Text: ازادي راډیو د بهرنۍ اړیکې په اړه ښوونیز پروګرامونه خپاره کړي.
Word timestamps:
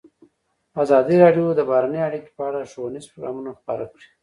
ازادي 0.83 1.15
راډیو 1.23 1.45
د 1.55 1.59
بهرنۍ 1.69 1.99
اړیکې 2.07 2.29
په 2.35 2.41
اړه 2.49 2.69
ښوونیز 2.71 3.05
پروګرامونه 3.09 3.51
خپاره 3.59 3.85
کړي. 3.91 4.07